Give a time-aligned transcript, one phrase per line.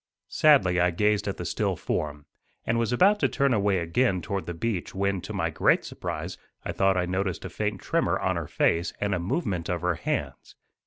[0.29, 2.25] Sadly I gazed at the still form,
[2.65, 6.39] and was about to turn away again toward the beach when, to my great surprise,
[6.65, 9.93] I thought I noticed a faint tremor on her face and a movement of her
[9.93, 10.55] hands.